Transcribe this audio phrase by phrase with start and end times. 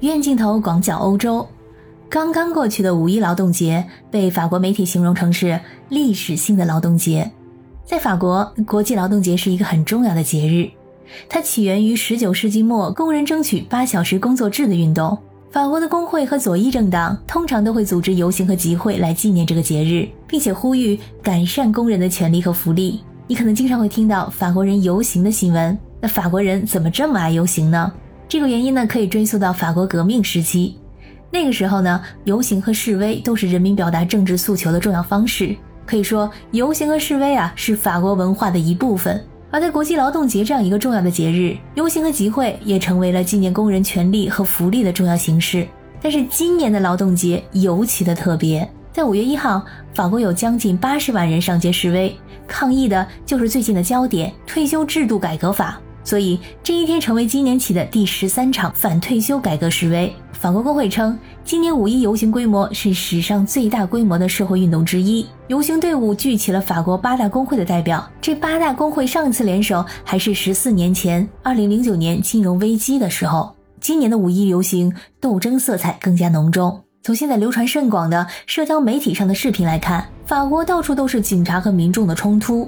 [0.00, 1.46] 远镜头广角欧洲，
[2.10, 7.30] 刚刚过去的五一劳动节被法国媒体形容成是历史性的劳动节。
[7.86, 10.68] 在法国，国际劳动节是一个很重要的节日，
[11.28, 15.16] 它起源于19世纪末工人争取八小时工作制的运动。
[15.50, 23.00] 法国的工会和左翼政党通常都会组织游行和集会来纪念这个节日，并且呼吁改善工人的权利和福利。
[23.26, 27.92] 你可能经常会听到法国人游行的新闻，那法国人怎么这么爱游行呢？
[28.28, 30.76] 这个原因呢，可以追溯到法国革命时期。
[31.30, 35.56] 那个时候呢，游行和示威都是人民表达政治诉求的重要方式。
[35.84, 39.22] 可以说，游行和示威啊，是法国文化的一部分。
[39.50, 45.66] 而在国际劳动节这样一个重要的节日，游行和集会也成为了纪念工人权利和福利的重要形式。
[46.00, 52.16] 但是今年的劳动节尤其的特别，在五月一号，法国有将近八十万人上街示威，
[52.46, 55.80] 抗议的就是最近的焦点——退休制度改革法。
[56.04, 60.14] 所以这一天成为今年起的第十三场反退休改革示威。
[60.32, 65.26] 法国工会称，今年五一游行规模是史上最大规模的社会运动之一。
[65.48, 68.06] 游行队伍聚齐了法国八大工会的代表。
[68.20, 73.56] 这八大工会上次联手还是十四年前，二零零九年金融危机的时候。
[73.80, 76.82] 今年的五一游行斗争色彩更加浓重。
[77.02, 82.66] 从现在流传甚广的社交媒体上的视频来看，法国到处都是警察和民众的冲突。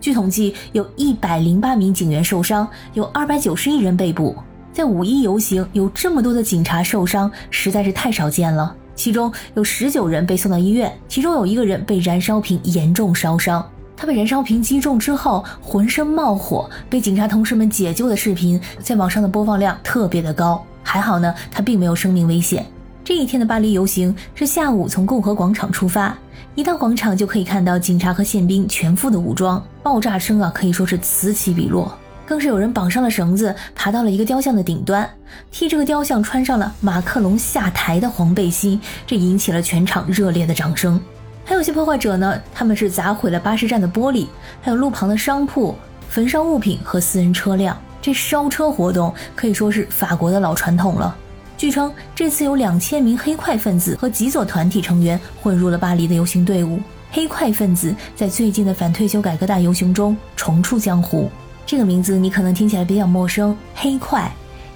[0.00, 4.36] 据统计，有一百零八名警员受伤，有二百九十一人被捕。
[4.72, 8.74] 在五一游行，有这么多的警察受伤，实在是太少见了。
[8.94, 13.66] 其中有十九人被送到医院，其中有一个人被燃烧瓶严重烧伤。
[13.96, 20.62] 他被燃烧瓶击中之后，浑身冒火，被警察同事们解救的视频，在网上的播放量特别的高。
[20.82, 22.64] 还好呢，他并没有生命危险。
[23.02, 26.16] 这一天的巴黎游行是下午从共和广场出发。
[26.54, 35.08] 一到广场就可以看到警察和宪兵全副的武装，爆炸声啊可以说是此起彼落，更是有人绑上了绳子，爬到了一个雕像的顶端，
[35.50, 41.00] 替这个雕像穿上了马克龙下台的黄背心，这引起了全场热烈的掌声。
[41.44, 44.26] 还有些破坏者呢，他们是砸毁了巴士站的玻璃，
[44.60, 45.74] 还有路旁的商铺，
[46.08, 47.76] 焚烧物品和私人车辆。
[48.02, 51.16] 这烧车活动可以说是法国的老传统了。
[51.56, 56.78] 据称，这次有两千名黑块分子和极左团体成员混入了巴黎的游行队伍。
[57.10, 61.30] 黑块分子在最近的反退休改革大游行中重出江湖。
[61.64, 63.56] 这个名字你可能听起来比较陌生。
[63.74, 64.30] 黑块，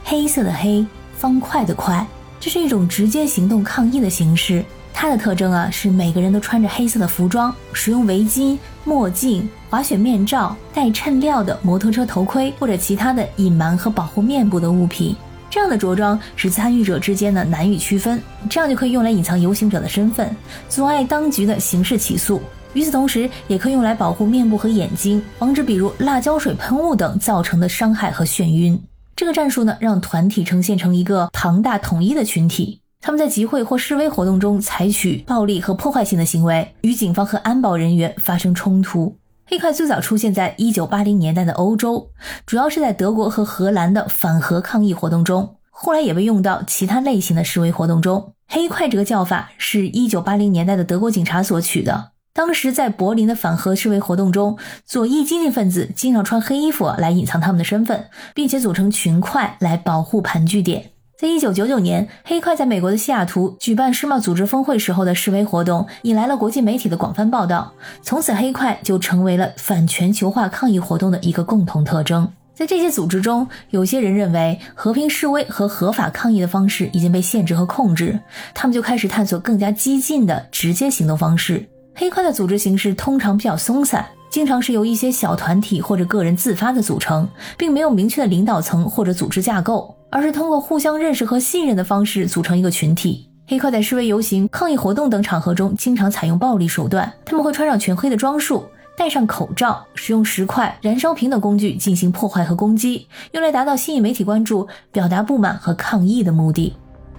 [0.04, 2.06] 黑色的黑，方块的块，
[2.40, 4.64] 这是一种直接行动抗议的形式。
[4.94, 15.14] 它的特征啊是每个人都穿着黑色的服装，使用围巾、墨镜、滑雪面罩、带衬料的摩托车头盔或者其他的隐瞒和保护面部的物品。
[15.50, 20.34] 这样的着装使参与者之间呢难以区分，这样就可以用来隐藏游行者的身份，
[20.68, 22.40] 阻碍当局的刑事起诉。
[22.72, 28.80] 与此同时，也可以用来保护面部和眼睛，防止比如辣椒水喷雾等造成的伤害和眩晕。
[29.16, 32.80] 这个战术呢，让团体呈现成一个庞大统一的群体。
[33.02, 39.16] 他们在集会或示威活动中采取暴力和破坏性的行为，与警方和安保人员发生冲突。
[39.50, 42.12] 黑块最早出现在一九八零年代的欧洲，
[42.46, 48.34] 主要是在德国和荷兰的反核抗议活动中，后来也被用到其他类型的示威活动中。
[48.46, 52.12] 黑块这个叫法是一九八零年代的德国警察所取的。
[52.32, 54.56] 当时在柏林的反核示威活动中，
[54.86, 60.92] 左翼激进分子经常穿黑衣服来隐藏他们的身份，并且组成群块来保护盘踞点。
[61.20, 67.70] 在一九九九年，黑块在美国的西雅图举办世贸组织峰会时候的示威活动，引来了国际媒体的广泛报道。
[68.00, 72.26] 从此，黑块就成为了反全球化抗议活动的一个共同特征。
[72.54, 78.18] 在这些组织中，有些人认为和平示威和合法抗议的方式已经被限制和控制，
[78.54, 81.68] 他们就开始探索更加激进的直接行动方式。
[81.94, 89.94] 黑块的组织形式通常比较松散，经常是由一些小团体或者个人自发的组成，并没有明确的领导层或者组织架构。
[90.12, 93.28] 而是通过互相认识和信任的方式组成一个群体。
[93.46, 98.64] 黑块在示威游行、抗议活动等场合中经常采用暴力手段，他们会穿上全黑的装束，
[98.96, 106.74] 戴上口罩，使用石块、燃烧瓶等工具进行破坏和攻击，用来达到吸引媒体关注、表达不满和抗议的目的。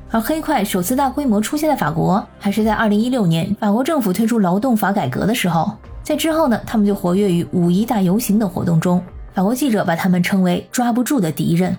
[0.10, 5.72] 而黑块首次大规模出现在法国，还是在2016年法国政府推出劳动法改革的时候。
[6.04, 9.02] 在之后呢，他们就活跃于五一大游行等活动中。
[9.34, 11.76] 法国记者把他们称为“抓不住的敌人”。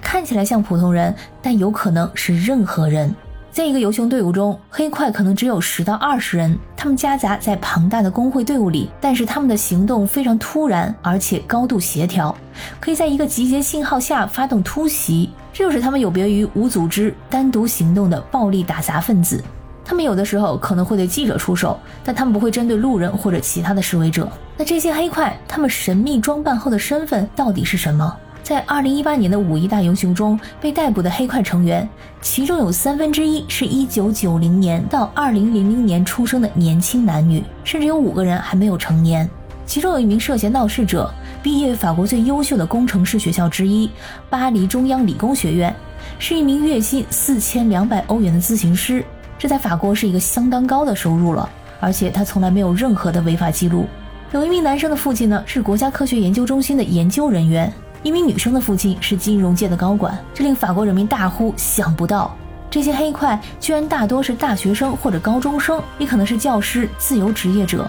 [0.00, 3.14] 看起来像普通人，但有可能是任何人。
[3.50, 12.34] 在一个游行队伍中，黑块可能只有十到二十人，他们夹杂在庞大的工会队伍里，但是他们的行动非常突然，而且高度协调，
[12.80, 19.42] 可以在一个集结信号下发动突袭，这就是他们有别于无组织、单独行动的暴力打砸分子。
[19.86, 24.28] 他们有的时候可能会对记者出手，但他们不会针对路人或者其他的示威者。
[24.56, 28.16] 那这些黑块，他们神秘装扮后的身份到底是什么？
[28.42, 31.88] 在2018年的五一大游行中被逮捕的黑块成员，
[32.20, 39.28] 其中有三分之一是一九九零年到二零零零年出生的年轻男女，甚至有五个人还没有成年。
[39.66, 41.12] 其中有一名涉嫌闹事者，
[41.42, 43.90] 毕业于法国最优秀的工程师学校之一——
[44.30, 45.74] 巴黎中央理工学院，
[46.20, 49.04] 是一名月薪四千两百欧元的咨询师，
[49.38, 51.48] 这在法国是一个相当高的收入了。
[51.78, 53.86] 而且他从来没有任何的违法记录。
[54.32, 57.70] 有一名男生的父亲呢是国家科学研究中心的研究人员，
[58.02, 62.34] 一名女生的父亲是金融界的高管，这令法国人民大呼想不到。
[62.70, 67.88] 这些黑块居然大多是大学生或者高中生，也可能是教师、自由职业者。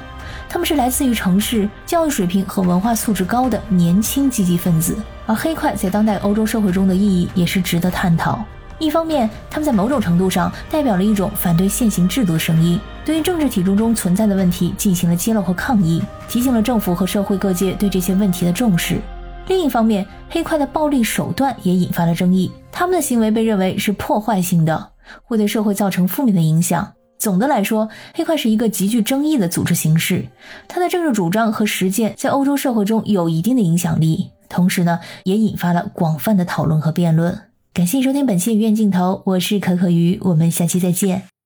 [0.50, 8.44] 他们是来自于城市、教育水平和文化素质高的年轻积极分子，而黑块在当代欧洲社会中的意义也是值得探讨。
[8.80, 19.00] 一方面，他们在某种程度上代表了一种反对现行制度的声音，对于政治体制中存在的问题进行了揭露和抗议，提醒了政府和社会各界对这些问题的重视。
[19.48, 24.90] 另一方面，黑块的暴力手段也引发了争议，他们的行为被认为是破坏性的，
[25.24, 26.94] 会对社会造成负面的影响。
[27.18, 30.28] 总的来说，黑块是一个极具争议的组织形式，
[30.68, 37.47] 它的政治主张和实践在欧洲社会中有一定的影响力，同时呢，也引发了广泛的讨论和辩论。
[37.78, 41.37] 感谢收听本期《鱼眼镜头》，我是可可鱼，我们下期再见。